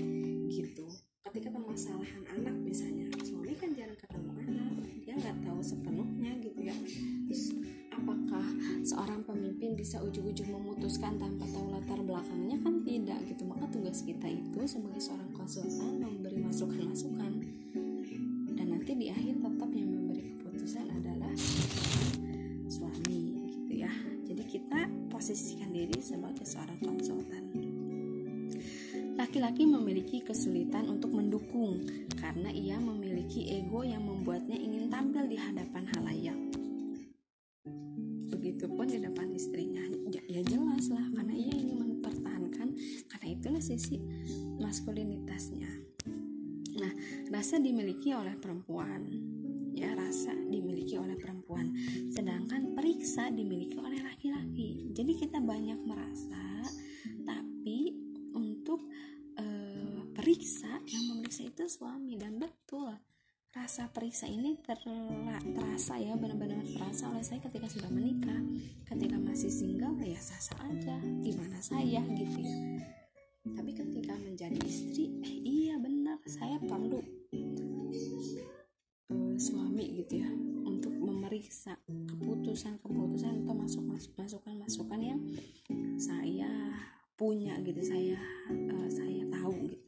ketika 1.33 1.49
permasalahan 1.49 2.23
anak 2.37 2.53
misalnya 2.61 3.09
suami 3.25 3.57
kan 3.57 3.73
jarang 3.73 3.97
ketemu 3.97 4.31
anak 4.37 4.85
dia 5.01 5.17
nggak 5.17 5.37
tahu 5.49 5.61
sepenuhnya 5.65 6.33
gitu 6.45 6.61
ya. 6.61 6.77
Terus 7.25 7.57
apakah 7.89 8.45
seorang 8.85 9.25
pemimpin 9.25 9.73
bisa 9.73 9.97
ujuk-ujuk 10.05 10.45
memutuskan 10.45 11.17
tanpa 11.17 11.49
tahu 11.49 11.73
latar 11.73 12.01
belakangnya? 12.05 12.61
Kan 12.61 12.85
tidak 12.85 13.21
gitu. 13.29 13.49
Maka 13.49 13.65
tugas 13.73 14.05
kita 14.05 14.29
itu 14.29 14.61
sebagai 14.69 15.01
seorang 15.01 15.33
konsultan 15.33 16.05
memberi 16.05 16.37
masukan-masukan. 16.37 17.33
Dan 18.53 18.67
nanti 18.69 18.93
di 18.93 19.09
akhir 19.09 19.41
tetap 19.41 19.71
yang 19.73 19.89
memberi 19.89 20.37
keputusan 20.37 20.85
adalah 21.01 21.33
suami 22.69 23.21
gitu 23.57 23.73
ya. 23.85 23.93
Jadi 24.29 24.45
kita 24.45 24.85
posisikan 25.09 25.73
diri 25.73 25.97
sebagai 25.97 26.45
seorang 26.45 26.77
konsultan 26.81 27.02
Laki-laki 29.33 29.65
memiliki 29.65 30.21
kesulitan 30.21 30.93
untuk 30.93 31.17
mendukung 31.17 31.89
karena 32.21 32.53
ia 32.53 32.77
memiliki 32.77 33.49
ego 33.49 33.81
yang 33.81 34.05
membuatnya 34.05 34.61
ingin 34.61 34.93
tampil 34.93 35.25
di 35.25 35.41
hadapan 35.41 35.89
halayak. 35.89 36.37
Begitupun 38.29 38.93
di 38.93 39.01
depan 39.01 39.33
istrinya, 39.33 39.89
ya, 40.13 40.21
ya 40.29 40.45
jelas 40.45 40.85
lah 40.93 41.09
karena 41.17 41.33
ia 41.33 41.49
ingin 41.49 41.81
mempertahankan 41.81 42.77
karena 43.09 43.27
itulah 43.33 43.65
sisi 43.65 44.05
maskulinitasnya. 44.61 45.81
Nah, 46.77 46.93
rasa 47.33 47.57
dimiliki 47.57 48.13
oleh 48.13 48.37
perempuan, 48.37 49.09
ya 49.73 49.97
rasa 49.97 50.37
dimiliki 50.37 51.01
oleh 51.01 51.17
perempuan 51.17 51.73
sedangkan 52.13 52.77
periksa 52.77 53.33
dimiliki 53.33 53.81
oleh 53.81 54.05
laki-laki 54.05 54.93
jadi 54.93 55.13
kita 55.17 55.41
banyak 55.41 55.81
merasa 55.89 56.53
periksa 60.33 60.81
yang 60.89 61.13
memeriksa 61.13 61.45
itu 61.45 61.69
suami. 61.69 62.17
Dan 62.17 62.41
betul 62.41 62.89
rasa 63.53 63.93
periksa 63.93 64.25
ini 64.25 64.57
ter 64.65 64.81
terasa 65.45 66.01
ya 66.01 66.17
benar-benar 66.17 66.65
terasa 66.73 67.13
oleh 67.13 67.21
saya 67.21 67.37
ketika 67.45 67.69
sudah 67.69 67.93
menikah. 67.93 68.41
Ketika 68.89 69.21
masih 69.21 69.53
single 69.53 69.93
ya 70.01 70.17
sah-sah 70.17 70.57
aja. 70.73 70.97
Gimana 71.21 71.61
saya 71.61 72.01
gitu 72.17 72.49
ya. 72.49 72.57
Tapi 73.45 73.77
ketika 73.77 74.17
menjadi 74.17 74.57
istri 74.65 75.21
eh 75.21 75.37
iya 75.45 75.77
benar 75.77 76.17
saya 76.25 76.57
perlu 76.65 77.05
uh, 79.13 79.37
suami 79.37 80.01
gitu 80.01 80.25
ya 80.25 80.33
untuk 80.65 80.97
memeriksa 80.97 81.77
keputusan-keputusan 81.85 83.45
atau 83.45 83.53
masuk 83.53 83.85
masuk 83.85 84.17
masukan-masukan 84.17 85.01
yang 85.05 85.21
saya 86.01 86.49
punya 87.21 87.61
gitu 87.61 87.85
saya 87.85 88.17
uh, 88.49 88.89
saya 88.89 89.29
tahu 89.29 89.69
gitu 89.69 89.82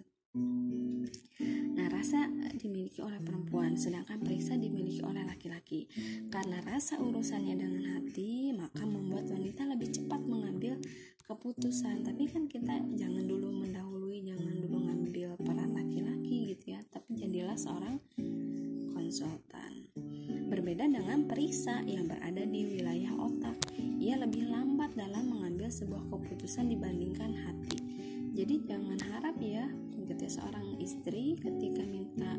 rasa 2.05 2.29
dimiliki 2.61 3.01
oleh 3.01 3.17
perempuan, 3.17 3.81
sedangkan 3.81 4.21
periksa 4.21 4.61
dimiliki 4.61 5.01
oleh 5.01 5.25
laki-laki. 5.25 5.89
Karena 6.29 6.61
rasa 6.61 7.01
urusannya 7.01 7.57
dengan 7.57 7.97
hati, 7.97 8.53
maka 8.53 8.85
membuat 8.85 9.33
wanita 9.33 9.65
lebih 9.65 9.89
cepat 9.89 10.21
mengambil 10.21 10.77
keputusan. 11.25 12.05
Tapi 12.05 12.29
kan 12.29 12.45
kita 12.45 12.77
jangan 13.01 13.25
dulu 13.25 13.49
mendahului, 13.57 14.21
jangan 14.21 14.53
dulu 14.53 14.85
ngambil 14.85 15.33
peran 15.49 15.73
laki-laki 15.73 16.53
gitu 16.53 16.77
ya, 16.77 16.85
tapi 16.93 17.17
jadilah 17.17 17.57
seorang 17.57 17.97
konsultan. 18.93 19.89
Berbeda 20.53 20.85
dengan 20.85 21.25
periksa 21.25 21.81
yang 21.89 22.05
berada 22.05 22.45
di 22.45 22.69
wilayah 22.69 23.17
otak, 23.17 23.57
ia 23.97 24.21
lebih 24.21 24.53
lambat 24.53 24.93
dalam 24.93 25.25
mengambil 25.33 25.73
sebuah 25.73 26.05
keputusan 26.13 26.69
dibandingkan 26.69 27.33
hati. 27.33 27.81
Jadi 28.37 28.61
jangan 28.69 29.01
harap 29.09 29.41
ya 29.41 29.73
ya 30.05 30.41
seorang 30.41 30.77
istri 30.81 31.37
ketika 31.37 31.85
minta 31.85 32.33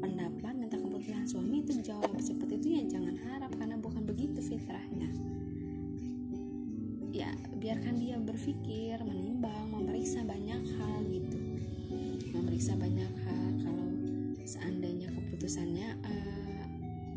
pendapat 0.00 0.56
minta 0.56 0.76
keputusan 0.76 1.28
suami 1.28 1.60
itu 1.60 1.76
jawab 1.84 2.16
seperti 2.20 2.56
itu 2.60 2.68
ya 2.80 2.82
jangan 2.96 3.16
harap 3.16 3.52
karena 3.56 3.76
bukan 3.80 4.04
begitu 4.04 4.40
fitrahnya. 4.40 5.08
Ya 7.12 7.32
biarkan 7.56 8.00
dia 8.00 8.16
berpikir 8.16 9.00
menimbang 9.04 9.72
memeriksa 9.72 10.24
banyak 10.24 10.64
hal 10.80 11.00
gitu. 11.08 11.40
Memeriksa 12.36 12.76
banyak 12.76 13.12
hal 13.24 13.44
kalau 13.64 13.88
seandainya 14.44 15.08
keputusannya 15.12 15.96
uh, 16.00 16.64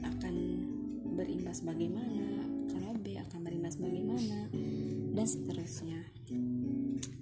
akan 0.03 0.35
berimbas 1.19 1.63
bagaimana 1.63 2.47
kalau 2.71 2.91
B 2.99 3.19
akan 3.19 3.39
berimbas 3.43 3.79
bagaimana 3.79 4.51
dan 5.15 5.27
seterusnya. 5.27 5.99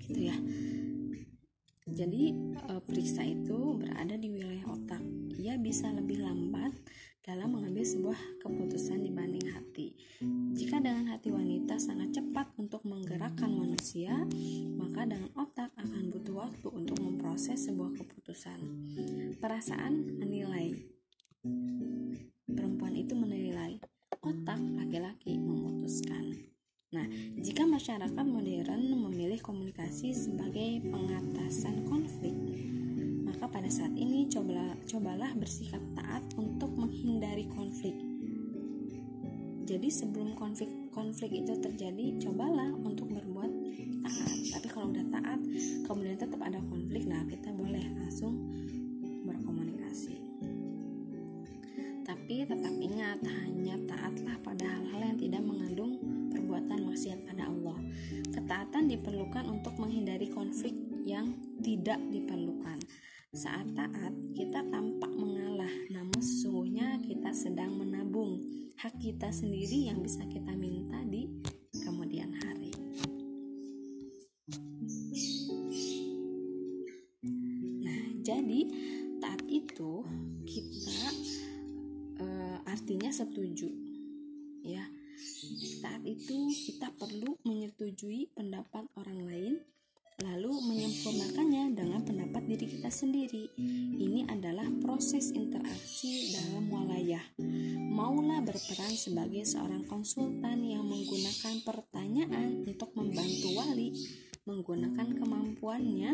Gitu 0.05 0.21
ya 0.21 0.37
jadi 1.91 2.33
e, 2.35 2.71
periksa 2.83 3.23
itu 3.27 3.77
berada 3.79 4.15
di 4.15 4.27
wilayah 4.31 4.65
otak. 4.71 5.03
Ia 5.37 5.59
bisa 5.59 5.91
lebih 5.91 6.23
lambat 6.23 6.73
dalam 7.21 7.53
mengambil 7.53 7.85
sebuah 7.85 8.17
keputusan 8.41 9.05
dibanding 9.05 9.45
hati. 9.53 9.93
Jika 10.57 10.81
dengan 10.81 11.13
hati 11.13 11.29
wanita 11.29 11.77
sangat 11.77 12.17
cepat 12.17 12.49
untuk 12.57 12.81
menggerakkan 12.83 13.53
manusia, 13.53 14.25
maka 14.75 15.05
dengan 15.05 15.29
otak 15.37 15.69
akan 15.77 16.09
butuh 16.09 16.49
waktu 16.49 16.67
untuk 16.67 16.97
memproses 16.97 17.69
sebuah 17.69 17.93
keputusan. 17.93 18.59
Perasaan 19.37 20.17
menilai. 20.17 20.90
Masyarakat 27.81 28.25
modern 28.29 28.93
memilih 28.93 29.41
komunikasi 29.41 30.13
sebagai 30.13 30.85
pengatasan 30.85 31.81
konflik, 31.89 32.37
maka 33.25 33.49
pada 33.49 33.73
saat 33.73 33.97
ini 33.97 34.29
cobalah, 34.29 34.77
cobalah 34.85 35.33
bersikap 35.33 35.81
taat 35.97 36.21
untuk 36.37 36.69
menghindari 36.77 37.49
konflik. 37.49 37.97
Jadi 39.65 39.89
sebelum 39.89 40.37
konflik 40.37 40.69
konflik 40.93 41.33
itu 41.33 41.57
terjadi, 41.57 42.21
cobalah 42.21 42.69
untuk 42.85 43.09
berbuat 43.17 43.49
taat. 44.05 44.37
Tapi 44.53 44.67
kalau 44.69 44.93
udah 44.93 45.05
taat, 45.17 45.41
kemudian 45.89 46.21
tetap 46.21 46.37
ada 46.37 46.61
konflik, 46.69 47.09
nah 47.09 47.25
kita 47.25 47.49
boleh 47.49 47.97
langsung 47.97 48.45
berkomunikasi. 49.25 50.21
Tapi 52.05 52.45
tetap 52.45 52.75
ingat, 52.77 53.25
hanya 53.25 53.73
taatlah 53.89 54.37
pada 54.45 54.69
hal-hal 54.69 55.01
yang 55.01 55.17
tidak 55.17 55.41
mengandung 55.41 56.10
perbuatan 56.51 56.83
maksiat 56.83 57.19
pada 57.31 57.47
Allah. 57.47 57.79
Ketaatan 58.35 58.91
diperlukan 58.91 59.47
untuk 59.47 59.71
menghindari 59.79 60.27
konflik 60.27 60.75
yang 61.07 61.31
tidak 61.63 61.95
diperlukan. 62.11 62.75
Saat 63.31 63.71
taat, 63.71 64.11
kita 64.35 64.59
tampak 64.67 65.15
mengalah, 65.15 65.71
namun 65.95 66.19
sesungguhnya 66.19 66.99
kita 67.07 67.31
sedang 67.31 67.79
menabung 67.79 68.43
hak 68.83 68.99
kita 68.99 69.31
sendiri 69.31 69.87
yang 69.87 70.03
bisa 70.03 70.27
kita 70.27 70.51
minta 70.51 70.99
di 71.07 71.23
itu 86.11 86.51
kita 86.67 86.91
perlu 86.99 87.39
menyetujui 87.47 88.35
pendapat 88.35 88.83
orang 88.99 89.19
lain 89.23 89.53
lalu 90.21 90.53
menyempurnakannya 90.69 91.73
dengan 91.73 92.05
pendapat 92.05 92.45
diri 92.45 92.65
kita 92.77 92.93
sendiri. 92.93 93.49
Ini 93.97 94.29
adalah 94.29 94.69
proses 94.83 95.33
interaksi 95.33 96.35
dalam 96.37 96.69
walayah. 96.69 97.23
Maulah 97.89 98.43
berperan 98.45 98.93
sebagai 98.93 99.41
seorang 99.49 99.87
konsultan 99.89 100.61
yang 100.61 100.85
menggunakan 100.85 101.65
pertanyaan 101.65 102.69
untuk 102.69 102.93
membantu 102.93 103.49
wali 103.57 103.89
menggunakan 104.41 105.21
kemampuannya, 105.21 106.11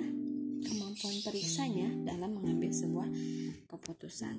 kemampuan 0.65 1.17
periksanya 1.22 1.89
dalam 2.08 2.38
mengambil 2.38 2.72
sebuah 2.74 3.10
keputusan. 3.67 4.38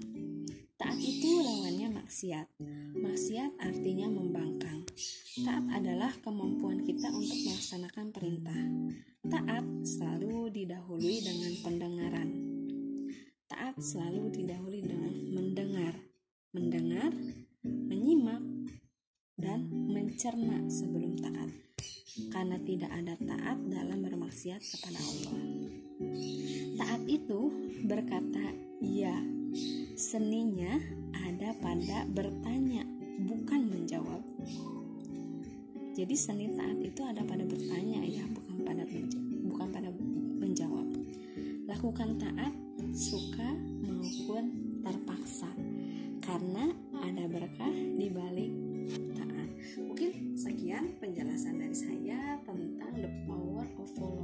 Taat 0.78 0.98
itu 0.98 1.42
lawannya 1.42 1.90
maksiat. 1.94 2.46
Maksiat 2.98 3.58
artinya 3.58 4.06
membangkang. 4.10 4.86
Taat 5.42 5.66
adalah 5.70 6.14
kemampuan 6.22 6.82
kita 6.82 7.10
untuk 7.10 7.38
melaksanakan 7.46 8.06
perintah. 8.14 8.62
Taat 9.26 9.66
selalu 9.84 10.50
didahului 10.54 11.16
dengan 11.22 11.52
pendengaran. 11.62 12.28
Taat 13.50 13.76
selalu 13.82 14.30
didahului 14.32 14.82
dengan 14.82 15.14
mendengar. 15.34 15.94
Mendengar, 16.54 17.12
menyimak, 17.62 18.40
dan 19.38 19.70
mencerna 19.70 20.66
sebelum 20.66 21.14
taat. 21.20 21.67
Karena 22.32 22.56
tidak 22.64 22.88
ada 22.88 23.14
taat 23.20 23.58
dalam 23.68 24.00
bermaksiat 24.00 24.60
kepada 24.64 24.96
Allah. 24.96 25.40
Taat 26.80 27.02
itu 27.04 27.40
berkata 27.84 28.54
ya. 28.80 29.16
Seninya 29.98 30.78
ada 31.10 31.50
pada 31.58 32.06
bertanya, 32.06 32.86
bukan 33.26 33.66
menjawab. 33.66 34.22
Jadi 35.98 36.14
seni 36.14 36.46
taat 36.54 36.78
itu 36.78 37.02
ada 37.02 37.26
pada 37.26 37.42
bertanya 37.42 38.06
ya, 38.06 38.22
bukan 38.30 38.62
pada 38.62 38.86
bukan 39.50 39.68
pada 39.74 39.90
menjawab. 40.38 40.86
Lakukan 41.66 42.22
taat 42.22 42.54
suka 42.94 43.50
maupun 43.82 44.44
terpaksa 44.86 45.50
karena 46.22 46.70
ada 47.02 47.24
berkah 47.26 47.74
di 47.74 48.06
balik 48.14 48.67
Nah, 48.88 49.28
mungkin 49.76 50.32
sekian 50.32 50.96
penjelasan 50.96 51.60
dari 51.60 51.76
saya 51.76 52.40
tentang 52.48 52.94
the 52.96 53.10
power 53.28 53.68
of 53.76 53.88
volunteering 53.92 54.17